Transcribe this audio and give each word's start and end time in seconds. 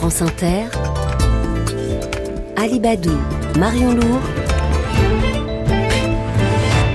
France 0.00 0.22
Inter, 0.22 0.64
Alibadou, 2.56 3.20
Marion 3.58 3.92
Lourd, 3.92 4.22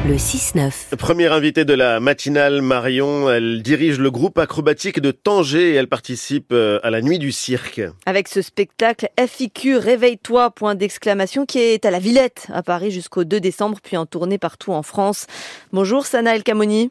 le 0.08 0.16
6-9. 0.16 0.96
Première 0.98 1.32
invitée 1.32 1.66
de 1.66 1.76
la 1.76 2.00
matinale, 2.00 2.64
Marion, 2.64 3.30
elle 3.30 3.62
dirige 3.62 4.00
le 4.00 4.10
groupe 4.10 4.40
acrobatique 4.40 5.00
de 5.02 5.12
Tanger 5.12 5.70
et 5.70 5.74
elle 5.76 5.88
participe 5.88 6.52
euh, 6.52 6.80
à 6.82 6.90
la 6.90 7.04
nuit 7.04 7.20
du 7.20 7.32
cirque. 7.32 7.80
Avec 8.08 8.28
ce 8.28 8.42
spectacle 8.42 9.08
FIQ 9.20 9.78
Réveille-toi, 9.78 10.50
point 10.50 10.74
d'exclamation, 10.74 11.46
qui 11.46 11.60
est 11.60 11.86
à 11.86 11.92
la 11.92 12.00
Villette 12.00 12.48
à 12.52 12.64
Paris 12.64 12.90
jusqu'au 12.90 13.24
2 13.24 13.40
décembre, 13.40 13.78
puis 13.84 13.98
en 13.98 14.08
tournée 14.08 14.40
partout 14.40 14.74
en 14.74 14.82
France. 14.82 15.28
Bonjour 15.72 16.08
Sana 16.08 16.36
El 16.36 16.42
Kamoni. 16.42 16.90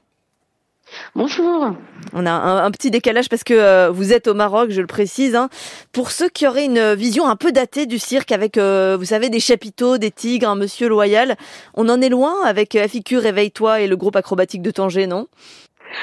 Bonjour. 1.14 1.77
On 2.12 2.27
a 2.27 2.30
un, 2.30 2.71
petit 2.71 2.91
décalage 2.91 3.29
parce 3.29 3.45
que 3.45 3.55
euh, 3.55 3.91
vous 3.91 4.12
êtes 4.12 4.27
au 4.27 4.34
Maroc, 4.34 4.71
je 4.71 4.80
le 4.80 4.87
précise. 4.87 5.34
Hein. 5.34 5.48
Pour 5.93 6.11
ceux 6.11 6.29
qui 6.29 6.46
auraient 6.46 6.64
une 6.64 6.95
vision 6.95 7.29
un 7.29 7.37
peu 7.37 7.52
datée 7.52 7.87
du 7.87 7.98
cirque 7.98 8.33
avec, 8.33 8.59
euh, 8.59 8.97
vous 8.98 9.06
savez, 9.06 9.30
des 9.30 9.41
chapiteaux, 9.41 9.98
des 9.98 10.11
tigres, 10.11 10.48
un 10.48 10.56
monsieur 10.56 10.89
loyal, 10.89 11.37
on 11.75 11.89
en 11.89 12.01
est 12.01 12.09
loin 12.09 12.34
avec 12.45 12.77
FIQ 12.77 13.19
Réveille-toi 13.19 13.80
et 13.80 13.87
le 13.87 13.97
groupe 13.97 14.16
acrobatique 14.16 14.62
de 14.62 14.70
Tanger, 14.70 15.06
non? 15.06 15.28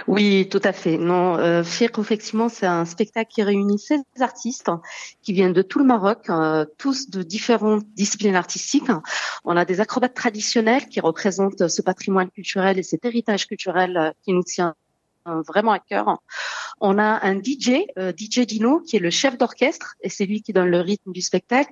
Oui, 0.08 0.48
tout 0.50 0.62
à 0.63 0.73
fait. 0.73 0.98
Non, 0.98 1.38
euh, 1.38 1.63
effectivement, 1.63 2.50
c'est 2.50 2.66
un 2.66 2.86
spectacle 2.86 3.31
qui 3.34 3.44
réunit 3.44 3.80
16 3.80 4.02
artistes 4.20 4.72
qui 5.22 5.34
viennent 5.34 5.54
de 5.54 5.62
tout 5.62 5.80
le 5.80 5.86
Maroc, 5.86 6.30
euh, 6.30 6.66
tous 6.77 7.09
de 7.09 7.23
différentes 7.23 7.86
disciplines 7.95 8.36
artistiques. 8.36 8.91
On 9.45 9.58
a 9.58 9.66
des 9.66 9.80
acrobates 9.80 10.14
traditionnels 10.14 10.88
qui 10.88 11.00
représentent 11.00 11.67
ce 11.67 11.81
patrimoine 11.81 12.30
culturel 12.30 12.80
et 12.80 12.84
cet 12.84 13.05
héritage 13.05 13.48
culturel 13.48 13.98
euh, 13.98 14.12
qui 14.23 14.34
nous 14.34 14.44
tient 14.44 14.76
vraiment 15.26 15.72
à 15.72 15.80
cœur. 15.80 16.20
On 16.80 16.98
a 16.98 17.26
un 17.26 17.36
DJ, 17.36 17.86
euh, 17.98 18.12
DJ 18.12 18.39
Dino, 18.39 18.80
qui 18.80 18.95
est 18.95 19.00
le 19.00 19.12
chef 19.12 19.38
d'orchestre 19.38 19.95
et 20.02 20.09
c'est 20.09 20.26
lui 20.26 20.42
qui 20.42 20.53
donne 20.53 20.70
le 20.70 20.80
rythme 20.80 21.12
du 21.12 21.22
spectacle. 21.22 21.70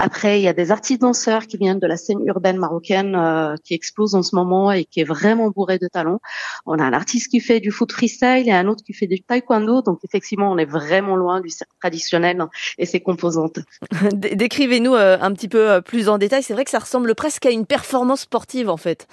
Après, 0.00 0.38
il 0.38 0.44
y 0.44 0.48
a 0.48 0.52
des 0.52 0.70
artistes 0.70 1.00
danseurs 1.00 1.48
qui 1.48 1.56
viennent 1.56 1.80
de 1.80 1.86
la 1.88 1.96
scène 1.96 2.24
urbaine 2.24 2.56
marocaine 2.56 3.16
euh, 3.16 3.56
qui 3.64 3.74
explose 3.74 4.14
en 4.14 4.22
ce 4.22 4.36
moment 4.36 4.70
et 4.70 4.84
qui 4.84 5.00
est 5.00 5.04
vraiment 5.04 5.50
bourré 5.50 5.78
de 5.78 5.88
talent. 5.88 6.20
On 6.66 6.78
a 6.78 6.84
un 6.84 6.92
artiste 6.92 7.32
qui 7.32 7.40
fait 7.40 7.58
du 7.58 7.72
foot 7.72 7.90
freestyle 7.90 8.44
et 8.46 8.52
un 8.52 8.68
autre 8.68 8.84
qui 8.84 8.92
fait 8.92 9.08
du 9.08 9.20
taekwondo. 9.20 9.82
Donc 9.82 9.98
effectivement, 10.04 10.52
on 10.52 10.56
est 10.56 10.70
vraiment 10.70 11.16
loin 11.16 11.40
du 11.40 11.48
cirque 11.48 11.72
traditionnel 11.80 12.40
et 12.78 12.86
ses 12.86 13.00
composantes. 13.00 13.58
Décrivez-nous 14.12 14.94
euh, 14.94 15.18
un 15.20 15.32
petit 15.32 15.48
peu 15.48 15.82
plus 15.82 16.08
en 16.08 16.18
détail. 16.18 16.44
C'est 16.44 16.54
vrai 16.54 16.64
que 16.64 16.70
ça 16.70 16.78
ressemble 16.78 17.16
presque 17.16 17.46
à 17.46 17.50
une 17.50 17.66
performance 17.66 18.20
sportive 18.20 18.68
en 18.68 18.76
fait. 18.76 19.08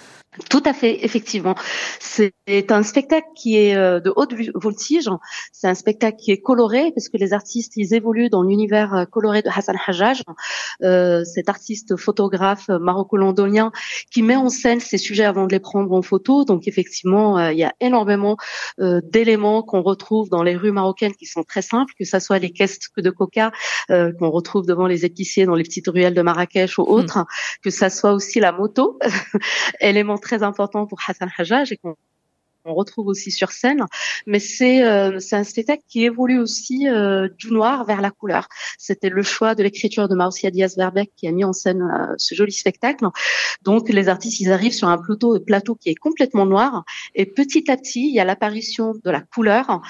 Tout 0.50 0.64
à 0.66 0.74
fait, 0.74 1.04
effectivement. 1.06 1.56
C'est 2.00 2.34
un 2.70 2.84
spectacle 2.84 3.28
qui 3.36 3.58
est 3.58 3.76
euh, 3.76 4.00
de 4.00 4.12
haute 4.16 4.34
voltige. 4.54 5.10
C'est 5.52 5.68
un 5.68 5.76
spectacle 5.76 6.18
qui 6.18 6.32
est 6.32 6.42
coloré 6.42 6.92
parce 6.94 7.10
que 7.10 7.18
les 7.18 7.34
artistes 7.34 7.74
ils 7.78 7.94
évoluent 7.94 8.30
dans 8.30 8.44
l'univers 8.44 8.94
euh, 8.94 9.06
coloré 9.06 9.42
de 9.42 9.50
Hassan 9.50 9.78
Hajjaj, 9.88 10.22
euh, 10.30 10.34
cet 10.82 11.50
artiste 11.50 11.96
photographe 11.96 12.68
maroco-londonien 12.70 13.72
qui 14.12 14.22
met 14.22 14.36
en 14.36 14.50
scène 14.50 14.80
ses 14.80 14.98
sujets 14.98 15.26
avant 15.26 15.48
de 15.48 15.52
les 15.52 15.60
prendre 15.60 15.92
en 15.92 16.02
photo. 16.02 16.46
Donc 16.46 16.68
effectivement, 16.68 17.50
il 17.50 17.58
y 17.58 17.64
a 17.64 17.74
énormément 17.80 18.38
d'éléments 18.80 19.64
qu'on 19.64 19.82
retrouve 19.82 20.30
dans 20.30 20.44
les 20.44 20.56
rues 20.56 20.72
marocaines 20.72 21.16
qui 21.16 21.26
sont 21.26 21.44
très 21.44 21.62
simples, 21.62 21.94
que 21.98 22.06
ça 22.06 22.20
soit 22.20 22.40
les 22.40 22.52
caisses 22.52 22.80
de 22.98 23.10
coca 23.10 23.52
qu'on 23.90 24.30
retrouve 24.30 24.66
devant 24.66 24.88
les 24.88 25.06
épiciers 25.06 25.46
dans 25.46 25.56
les 25.56 25.64
petites 25.64 25.88
ruelles 25.88 26.14
de 26.14 26.22
Marrakech 26.22 26.78
ou 26.78 26.84
autres, 26.84 27.20
hmm. 27.20 27.26
que 27.64 27.70
ça 27.70 27.90
soit 27.90 28.14
aussi 28.14 28.40
la 28.40 28.52
moto, 28.52 29.00
élément 29.80 30.18
très 30.18 30.44
important 30.44 30.88
pour 30.88 31.00
Hassan 31.08 31.30
Hajjaj 31.38 31.72
et 31.72 31.78
qu'on 31.78 31.96
on 32.66 32.74
retrouve 32.74 33.08
aussi 33.08 33.32
sur 33.32 33.52
scène, 33.52 33.86
mais 34.26 34.40
c'est 34.40 34.84
euh, 34.84 35.20
c'est 35.20 35.36
un 35.36 35.44
spectacle 35.44 35.84
qui 35.88 36.04
évolue 36.04 36.40
aussi 36.40 36.88
euh, 36.88 37.30
du 37.38 37.52
noir 37.52 37.86
vers 37.86 38.02
la 38.02 38.12
couleur. 38.12 38.48
C'était 38.78 39.10
le 39.10 39.22
choix 39.22 39.56
de 39.56 39.64
l'écriture 39.64 40.08
de 40.10 40.16
Marcia 40.16 40.50
Diaz-Verbeck 40.50 41.12
qui 41.16 41.28
a 41.28 41.32
mis 41.32 41.44
en 41.44 41.54
scène 41.54 41.84
euh, 41.84 42.14
ce 42.18 42.34
joli 42.34 42.52
spectacle. 42.52 43.06
Donc 43.62 43.90
les 43.90 44.10
artistes, 44.10 44.40
ils 44.40 44.52
arrivent 44.52 44.74
sur 44.74 44.88
un 44.88 44.98
plateau, 44.98 45.40
plateau 45.40 45.76
qui 45.76 45.90
est 45.90 45.96
complètement 45.96 46.46
noir 46.46 46.84
et 47.14 47.26
petit 47.26 47.70
à 47.70 47.78
petit, 47.78 48.08
il 48.08 48.16
y 48.16 48.20
a 48.20 48.26
l'apparition 48.26 48.94
de 49.04 49.12
la 49.12 49.22
couleur 49.22 49.82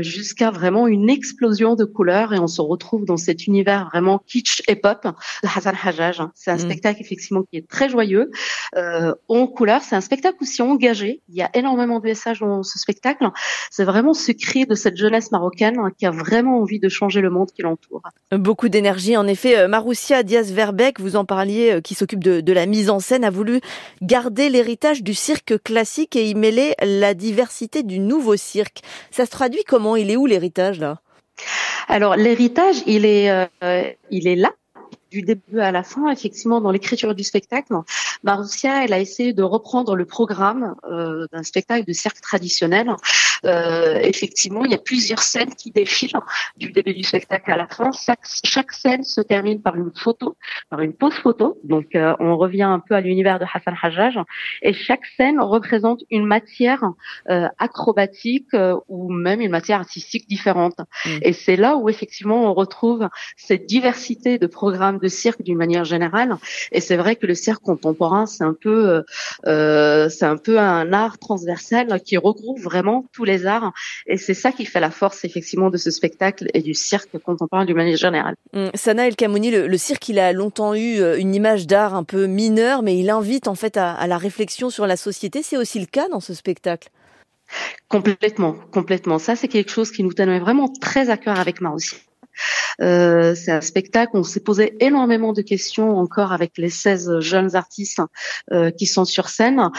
jusqu'à 0.00 0.50
vraiment 0.50 0.86
une 0.86 1.10
explosion 1.10 1.74
de 1.74 1.84
couleurs 1.84 2.32
et 2.32 2.38
on 2.38 2.46
se 2.46 2.60
retrouve 2.60 3.04
dans 3.04 3.16
cet 3.16 3.46
univers 3.46 3.88
vraiment 3.90 4.18
kitsch 4.26 4.62
et 4.68 4.76
pop 4.76 5.04
de 5.04 5.48
Hassan 5.54 5.76
Hajjaj. 5.82 6.22
C'est 6.34 6.50
un 6.50 6.56
mm. 6.56 6.60
spectacle 6.60 7.00
effectivement 7.00 7.42
qui 7.42 7.58
est 7.58 7.68
très 7.68 7.88
joyeux, 7.88 8.30
en 8.74 9.46
couleur. 9.46 9.82
C'est 9.82 9.96
un 9.96 10.00
spectacle 10.00 10.38
aussi 10.40 10.62
engagé. 10.62 11.20
Il 11.28 11.36
y 11.36 11.42
a 11.42 11.50
énormément 11.54 11.98
de 11.98 12.04
dans 12.40 12.62
ce 12.62 12.78
spectacle, 12.78 13.28
c'est 13.70 13.84
vraiment 13.84 14.14
ce 14.14 14.32
cri 14.32 14.66
de 14.66 14.74
cette 14.74 14.96
jeunesse 14.96 15.30
marocaine 15.32 15.78
qui 15.98 16.06
a 16.06 16.10
vraiment 16.10 16.60
envie 16.60 16.78
de 16.78 16.88
changer 16.88 17.20
le 17.20 17.30
monde 17.30 17.50
qui 17.54 17.62
l'entoure. 17.62 18.02
Beaucoup 18.30 18.68
d'énergie, 18.68 19.16
en 19.16 19.26
effet. 19.26 19.58
Euh, 19.58 19.68
Maroussia 19.68 20.22
Diaz-Verbeck, 20.22 21.00
vous 21.00 21.16
en 21.16 21.24
parliez, 21.24 21.72
euh, 21.72 21.80
qui 21.80 21.94
s'occupe 21.94 22.22
de, 22.22 22.40
de 22.40 22.52
la 22.52 22.66
mise 22.66 22.90
en 22.90 23.00
scène, 23.00 23.24
a 23.24 23.30
voulu 23.30 23.60
garder 24.00 24.48
l'héritage 24.48 25.02
du 25.02 25.14
cirque 25.14 25.62
classique 25.62 26.16
et 26.16 26.28
y 26.28 26.34
mêler 26.34 26.74
la 26.82 27.14
diversité 27.14 27.82
du 27.82 27.98
nouveau 27.98 28.36
cirque. 28.36 28.82
Ça 29.10 29.26
se 29.26 29.30
traduit 29.30 29.64
comment? 29.66 29.96
Il 29.96 30.10
est 30.10 30.16
où 30.16 30.26
l'héritage 30.26 30.80
là? 30.80 31.00
Alors 31.88 32.16
l'héritage, 32.16 32.82
il 32.86 33.04
est, 33.04 33.30
euh, 33.30 33.82
il 34.10 34.28
est 34.28 34.36
là 34.36 34.50
du 35.12 35.22
début 35.22 35.60
à 35.60 35.70
la 35.70 35.82
fin, 35.82 36.10
effectivement, 36.10 36.60
dans 36.60 36.70
l'écriture 36.70 37.14
du 37.14 37.22
spectacle, 37.22 37.74
Marussia, 38.22 38.84
elle 38.84 38.94
a 38.94 38.98
essayé 38.98 39.32
de 39.34 39.42
reprendre 39.42 39.94
le 39.94 40.06
programme 40.06 40.74
euh, 40.90 41.26
d'un 41.32 41.42
spectacle 41.42 41.84
de 41.84 41.92
cirque 41.92 42.20
traditionnel. 42.20 42.90
Euh, 43.44 43.98
effectivement, 44.02 44.64
il 44.64 44.70
y 44.70 44.74
a 44.74 44.78
plusieurs 44.78 45.22
scènes 45.22 45.54
qui 45.54 45.70
défilent 45.70 46.20
du 46.56 46.72
début 46.72 46.94
du 46.94 47.02
spectacle 47.02 47.50
à 47.50 47.56
la 47.56 47.66
fin. 47.66 47.90
Chaque, 48.44 48.72
scène 48.72 49.02
se 49.02 49.20
termine 49.20 49.60
par 49.60 49.76
une 49.76 49.92
photo, 49.94 50.36
par 50.70 50.80
une 50.80 50.94
pause 50.94 51.14
photo. 51.14 51.58
Donc, 51.64 51.94
euh, 51.94 52.14
on 52.20 52.36
revient 52.36 52.62
un 52.62 52.80
peu 52.80 52.94
à 52.94 53.00
l'univers 53.00 53.38
de 53.38 53.44
Hassan 53.52 53.76
Hajjaj. 53.80 54.18
Et 54.62 54.72
chaque 54.72 55.04
scène 55.16 55.40
représente 55.40 56.00
une 56.10 56.26
matière 56.26 56.84
euh, 57.30 57.48
acrobatique 57.58 58.54
euh, 58.54 58.76
ou 58.88 59.12
même 59.12 59.40
une 59.40 59.50
matière 59.50 59.80
artistique 59.80 60.28
différente. 60.28 60.78
Mm. 61.04 61.10
Et 61.22 61.32
c'est 61.32 61.56
là 61.56 61.76
où 61.76 61.88
effectivement 61.88 62.50
on 62.50 62.54
retrouve 62.54 63.08
cette 63.36 63.66
diversité 63.66 64.38
de 64.38 64.46
programmes 64.46 64.98
de 64.98 65.08
cirque 65.08 65.42
d'une 65.42 65.58
manière 65.58 65.84
générale. 65.84 66.36
Et 66.70 66.80
c'est 66.80 66.96
vrai 66.96 67.16
que 67.16 67.26
le 67.26 67.34
cirque 67.34 67.62
contemporain, 67.62 68.26
c'est 68.26 68.44
un 68.44 68.54
peu, 68.54 68.88
euh, 68.88 69.02
euh, 69.46 70.08
c'est 70.08 70.26
un 70.26 70.36
peu 70.36 70.58
un 70.58 70.92
art 70.92 71.18
transversal 71.18 72.00
qui 72.02 72.16
regroupe 72.16 72.60
vraiment 72.60 73.04
tous 73.12 73.24
les 73.24 73.31
arts. 73.46 73.72
Et 74.06 74.16
c'est 74.16 74.34
ça 74.34 74.52
qui 74.52 74.64
fait 74.64 74.80
la 74.80 74.90
force 74.90 75.24
effectivement 75.24 75.70
de 75.70 75.76
ce 75.76 75.90
spectacle 75.90 76.48
et 76.54 76.62
du 76.62 76.74
cirque 76.74 77.18
contemporain 77.18 77.64
d'une 77.64 77.76
manière 77.76 77.96
générale. 77.96 78.36
Hum, 78.54 78.70
Sana 78.74 79.06
El 79.06 79.16
Kamouni, 79.16 79.50
le, 79.50 79.76
cirque, 79.78 80.08
il 80.08 80.18
a 80.18 80.32
longtemps 80.32 80.74
eu 80.74 81.00
euh, 81.00 81.18
une 81.18 81.34
image 81.34 81.66
d'art 81.66 81.94
un 81.94 82.04
peu 82.04 82.26
mineure, 82.26 82.82
mais 82.82 82.98
il 82.98 83.10
invite 83.10 83.48
en 83.48 83.54
fait 83.54 83.76
à, 83.76 83.92
à 83.92 84.06
la 84.06 84.18
réflexion 84.18 84.70
sur 84.70 84.86
la 84.86 84.96
société. 84.96 85.42
C'est 85.42 85.56
aussi 85.56 85.80
le 85.80 85.86
cas 85.86 86.08
dans 86.08 86.20
ce 86.20 86.34
spectacle? 86.34 86.88
Complètement, 87.88 88.54
complètement. 88.72 89.18
Ça, 89.18 89.36
c'est 89.36 89.48
quelque 89.48 89.70
chose 89.70 89.90
qui 89.90 90.02
nous 90.02 90.12
tenait 90.12 90.40
vraiment 90.40 90.68
très 90.68 91.10
à 91.10 91.16
cœur 91.16 91.38
avec 91.38 91.60
moi 91.60 91.72
aussi. 91.72 91.96
Euh, 92.80 93.34
c'est 93.34 93.52
un 93.52 93.60
spectacle, 93.60 94.12
on 94.14 94.22
s'est 94.22 94.40
posé 94.40 94.74
énormément 94.80 95.32
de 95.32 95.42
questions 95.42 95.98
encore 95.98 96.32
avec 96.32 96.56
les 96.56 96.70
16 96.70 97.20
jeunes 97.20 97.54
artistes 97.54 98.00
euh, 98.52 98.70
qui 98.70 98.86
sont 98.86 99.04
sur 99.04 99.28
scène. 99.28 99.70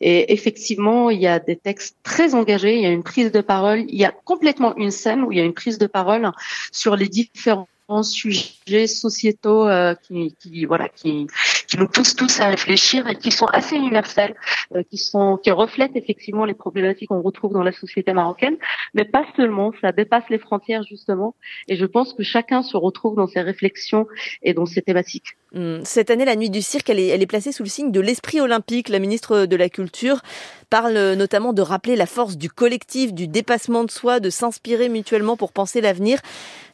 Et 0.00 0.32
effectivement, 0.32 1.10
il 1.10 1.20
y 1.20 1.26
a 1.26 1.38
des 1.38 1.56
textes 1.56 1.96
très 2.02 2.34
engagés, 2.34 2.76
il 2.76 2.82
y 2.82 2.86
a 2.86 2.90
une 2.90 3.02
prise 3.02 3.32
de 3.32 3.40
parole, 3.40 3.84
il 3.88 3.96
y 3.96 4.04
a 4.04 4.12
complètement 4.12 4.76
une 4.76 4.90
scène 4.90 5.22
où 5.22 5.32
il 5.32 5.38
y 5.38 5.40
a 5.40 5.44
une 5.44 5.54
prise 5.54 5.78
de 5.78 5.86
parole 5.86 6.30
sur 6.72 6.96
les 6.96 7.08
différents 7.08 7.66
sujets 8.02 8.86
sociétaux 8.86 9.66
euh, 9.66 9.94
qui, 9.94 10.34
qui, 10.40 10.66
voilà 10.66 10.88
qui 10.88 11.26
qui 11.68 11.78
nous 11.78 11.86
poussent 11.86 12.16
tous 12.16 12.40
à 12.40 12.48
réfléchir 12.48 13.06
et 13.08 13.14
qui 13.14 13.30
sont 13.30 13.46
assez 13.46 13.76
universels, 13.76 14.34
euh, 14.74 14.82
qui 14.90 14.96
sont 14.96 15.36
qui 15.36 15.50
reflètent 15.50 15.96
effectivement 15.96 16.44
les 16.44 16.54
problématiques 16.54 17.08
qu'on 17.08 17.20
retrouve 17.20 17.52
dans 17.52 17.62
la 17.62 17.72
société 17.72 18.12
marocaine, 18.12 18.56
mais 18.94 19.04
pas 19.04 19.26
seulement, 19.36 19.72
ça 19.80 19.92
dépasse 19.92 20.24
les 20.30 20.38
frontières 20.38 20.82
justement. 20.82 21.34
Et 21.68 21.76
je 21.76 21.84
pense 21.84 22.14
que 22.14 22.22
chacun 22.22 22.62
se 22.62 22.76
retrouve 22.76 23.16
dans 23.16 23.26
ses 23.26 23.42
réflexions 23.42 24.06
et 24.42 24.54
dans 24.54 24.66
ses 24.66 24.82
thématiques. 24.82 25.36
Hmm. 25.52 25.80
Cette 25.84 26.10
année, 26.10 26.26
la 26.26 26.36
nuit 26.36 26.50
du 26.50 26.60
cirque, 26.60 26.90
elle 26.90 26.98
est, 26.98 27.08
elle 27.08 27.22
est 27.22 27.26
placée 27.26 27.52
sous 27.52 27.62
le 27.62 27.68
signe 27.68 27.90
de 27.90 28.00
l'esprit 28.00 28.40
olympique. 28.40 28.88
La 28.88 28.98
ministre 28.98 29.46
de 29.46 29.56
la 29.56 29.68
Culture 29.68 30.20
parle 30.68 31.14
notamment 31.14 31.52
de 31.52 31.62
rappeler 31.62 31.96
la 31.96 32.06
force 32.06 32.36
du 32.36 32.50
collectif, 32.50 33.14
du 33.14 33.28
dépassement 33.28 33.84
de 33.84 33.90
soi, 33.90 34.20
de 34.20 34.28
s'inspirer 34.28 34.88
mutuellement 34.88 35.36
pour 35.36 35.52
penser 35.52 35.80
l'avenir. 35.80 36.20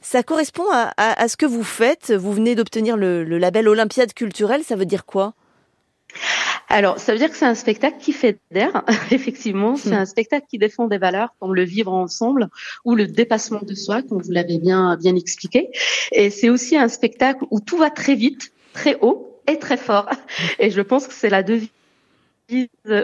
Ça 0.00 0.22
correspond 0.22 0.68
à, 0.72 0.92
à, 0.96 1.28
ce 1.28 1.36
que 1.36 1.46
vous 1.46 1.62
faites. 1.62 2.12
Vous 2.12 2.32
venez 2.32 2.56
d'obtenir 2.56 2.96
le, 2.96 3.22
le 3.22 3.38
label 3.38 3.68
Olympiade 3.68 4.12
culturelle. 4.12 4.64
Ça 4.64 4.74
veut 4.74 4.86
dire 4.86 5.06
quoi? 5.06 5.34
Alors, 6.68 6.98
ça 6.98 7.12
veut 7.12 7.18
dire 7.18 7.30
que 7.30 7.36
c'est 7.36 7.44
un 7.44 7.54
spectacle 7.54 7.98
qui 8.00 8.12
fait 8.12 8.38
d'air, 8.50 8.84
effectivement. 9.10 9.76
C'est 9.76 9.90
hmm. 9.90 10.00
un 10.00 10.06
spectacle 10.06 10.46
qui 10.48 10.58
défend 10.58 10.88
des 10.88 10.98
valeurs 10.98 11.34
comme 11.38 11.54
le 11.54 11.62
vivre 11.62 11.92
ensemble 11.92 12.48
ou 12.84 12.94
le 12.94 13.06
dépassement 13.06 13.60
de 13.62 13.74
soi, 13.74 14.02
comme 14.02 14.20
vous 14.20 14.32
l'avez 14.32 14.58
bien, 14.58 14.96
bien 14.96 15.14
expliqué. 15.14 15.70
Et 16.12 16.30
c'est 16.30 16.48
aussi 16.48 16.76
un 16.76 16.88
spectacle 16.88 17.44
où 17.50 17.60
tout 17.60 17.76
va 17.76 17.90
très 17.90 18.14
vite, 18.14 18.52
très 18.74 18.98
haut 19.00 19.40
et 19.46 19.58
très 19.58 19.78
fort. 19.78 20.10
Et 20.58 20.70
je 20.70 20.82
pense 20.82 21.06
que 21.06 21.14
c'est 21.14 21.30
la 21.30 21.42
devise 21.42 21.70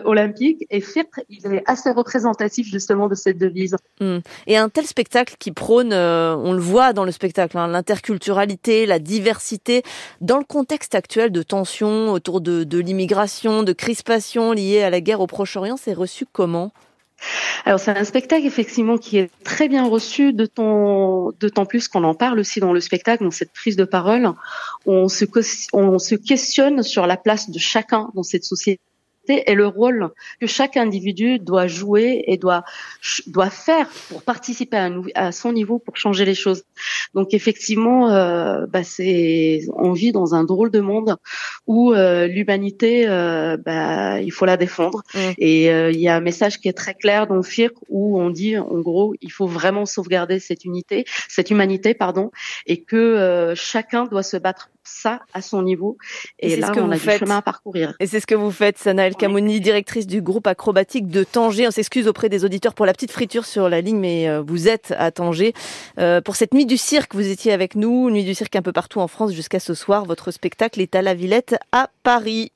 olympique 0.04 0.66
et 0.68 0.82
FIRT, 0.82 1.08
il 1.30 1.54
est 1.54 1.62
assez 1.64 1.90
représentatif 1.90 2.68
justement 2.68 3.08
de 3.08 3.14
cette 3.14 3.38
devise. 3.38 3.74
Hmm. 3.98 4.18
Et 4.46 4.58
un 4.58 4.68
tel 4.68 4.84
spectacle 4.84 5.36
qui 5.38 5.50
prône, 5.50 5.94
euh, 5.94 6.36
on 6.36 6.52
le 6.52 6.60
voit 6.60 6.92
dans 6.92 7.04
le 7.04 7.10
spectacle, 7.10 7.56
hein, 7.56 7.66
l'interculturalité, 7.66 8.84
la 8.84 8.98
diversité, 8.98 9.82
dans 10.20 10.36
le 10.36 10.44
contexte 10.44 10.94
actuel 10.94 11.32
de 11.32 11.42
tensions 11.42 12.12
autour 12.12 12.42
de, 12.42 12.64
de 12.64 12.78
l'immigration, 12.78 13.62
de 13.62 13.72
crispation 13.72 14.52
liées 14.52 14.82
à 14.82 14.90
la 14.90 15.00
guerre 15.00 15.20
au 15.20 15.26
Proche-Orient, 15.26 15.78
c'est 15.78 15.94
reçu 15.94 16.26
comment? 16.30 16.70
Alors 17.64 17.78
c'est 17.78 17.90
un 17.90 18.04
spectacle 18.04 18.46
effectivement 18.46 18.98
qui 18.98 19.18
est 19.18 19.30
très 19.44 19.68
bien 19.68 19.86
reçu, 19.86 20.32
d'autant 20.32 21.32
plus 21.68 21.88
qu'on 21.88 22.04
en 22.04 22.14
parle 22.14 22.38
aussi 22.38 22.60
dans 22.60 22.72
le 22.72 22.80
spectacle, 22.80 23.24
dans 23.24 23.30
cette 23.30 23.52
prise 23.52 23.76
de 23.76 23.84
parole, 23.84 24.32
on 24.86 25.08
se, 25.08 25.24
on 25.72 25.98
se 25.98 26.14
questionne 26.14 26.82
sur 26.82 27.06
la 27.06 27.16
place 27.16 27.50
de 27.50 27.58
chacun 27.58 28.10
dans 28.14 28.22
cette 28.22 28.44
société 28.44 28.80
et 29.46 29.54
le 29.54 29.66
rôle 29.66 30.10
que 30.40 30.46
chaque 30.46 30.76
individu 30.76 31.38
doit 31.38 31.66
jouer 31.66 32.24
et 32.26 32.36
doit 32.36 32.64
doit 33.26 33.50
faire 33.50 33.88
pour 34.08 34.22
participer 34.22 34.76
à, 34.76 34.90
à 35.14 35.32
son 35.32 35.52
niveau 35.52 35.78
pour 35.78 35.96
changer 35.96 36.24
les 36.24 36.34
choses. 36.34 36.64
Donc 37.14 37.34
effectivement, 37.34 38.10
euh, 38.10 38.66
bah 38.66 38.84
c'est 38.84 39.62
on 39.74 39.92
vit 39.92 40.12
dans 40.12 40.34
un 40.34 40.44
drôle 40.44 40.70
de 40.70 40.80
monde 40.80 41.16
où 41.66 41.92
euh, 41.92 42.26
l'humanité, 42.26 43.08
euh, 43.08 43.56
bah, 43.56 44.20
il 44.20 44.30
faut 44.30 44.46
la 44.46 44.56
défendre. 44.56 45.02
Mmh. 45.14 45.18
Et 45.38 45.66
il 45.66 46.00
y 46.00 46.08
a 46.08 46.16
un 46.16 46.20
message 46.20 46.60
qui 46.60 46.68
est 46.68 46.72
très 46.72 46.94
clair 46.94 47.26
dans 47.26 47.42
FIRC 47.42 47.74
où 47.88 48.20
on 48.20 48.30
dit 48.30 48.56
en 48.58 48.80
gros, 48.80 49.14
il 49.20 49.30
faut 49.32 49.46
vraiment 49.46 49.86
sauvegarder 49.86 50.38
cette 50.38 50.64
unité, 50.64 51.04
cette 51.28 51.50
humanité, 51.50 51.94
pardon, 51.94 52.30
et 52.66 52.82
que 52.82 53.52
chacun 53.56 54.04
doit 54.04 54.22
se 54.22 54.36
battre 54.36 54.70
ça 54.84 55.20
à 55.32 55.42
son 55.42 55.62
niveau. 55.62 55.96
Et, 56.38 56.56
là, 56.56 56.72
on 56.76 56.90
a 56.90 56.96
du 56.96 57.00
chemin 57.00 57.38
à 57.38 57.42
parcourir. 57.42 57.94
Et 58.00 58.06
c'est 58.06 58.20
ce 58.20 58.26
que 58.26 58.34
vous 58.34 58.50
faites, 58.50 58.78
Sana 58.78 59.06
El 59.06 59.14
Kamouni, 59.14 59.60
directrice 59.60 60.06
du 60.06 60.22
groupe 60.22 60.46
acrobatique 60.46 61.08
de 61.08 61.24
Tanger. 61.24 61.68
On 61.68 61.70
s'excuse 61.70 62.08
auprès 62.08 62.28
des 62.28 62.44
auditeurs 62.44 62.74
pour 62.74 62.86
la 62.86 62.92
petite 62.92 63.12
friture 63.12 63.44
sur 63.44 63.68
la 63.68 63.80
ligne, 63.80 63.98
mais 63.98 64.28
euh, 64.28 64.42
vous 64.46 64.68
êtes 64.68 64.94
à 64.98 65.10
Tanger. 65.10 65.54
Euh, 65.98 66.20
pour 66.20 66.36
cette 66.36 66.54
nuit 66.54 66.66
du 66.66 66.76
cirque, 66.76 67.14
vous 67.14 67.28
étiez 67.28 67.52
avec 67.52 67.74
nous, 67.74 68.10
nuit 68.10 68.24
du 68.24 68.34
cirque 68.34 68.56
un 68.56 68.62
peu 68.62 68.72
partout 68.72 69.00
en 69.00 69.08
France 69.08 69.32
jusqu'à 69.32 69.60
ce 69.60 69.74
soir. 69.74 70.04
Votre 70.04 70.30
spectacle 70.30 70.80
est 70.80 70.94
à 70.94 71.02
la 71.02 71.14
Villette 71.14 71.56
à 71.72 71.90
Paris. 72.02 72.52